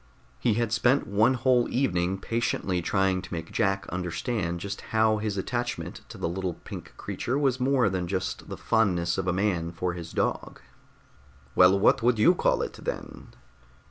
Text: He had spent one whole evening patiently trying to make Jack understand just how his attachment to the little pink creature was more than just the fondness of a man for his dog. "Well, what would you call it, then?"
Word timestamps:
He 0.39 0.55
had 0.55 0.71
spent 0.73 1.05
one 1.05 1.35
whole 1.35 1.69
evening 1.69 2.17
patiently 2.17 2.81
trying 2.81 3.21
to 3.21 3.31
make 3.31 3.51
Jack 3.51 3.85
understand 3.89 4.59
just 4.59 4.81
how 4.89 5.19
his 5.19 5.37
attachment 5.37 6.01
to 6.09 6.17
the 6.17 6.27
little 6.27 6.55
pink 6.55 6.95
creature 6.97 7.37
was 7.37 7.59
more 7.59 7.87
than 7.87 8.07
just 8.07 8.49
the 8.49 8.57
fondness 8.57 9.19
of 9.19 9.27
a 9.27 9.31
man 9.31 9.71
for 9.71 9.93
his 9.93 10.11
dog. 10.11 10.59
"Well, 11.53 11.77
what 11.79 12.01
would 12.01 12.17
you 12.17 12.33
call 12.33 12.63
it, 12.63 12.73
then?" 12.81 13.27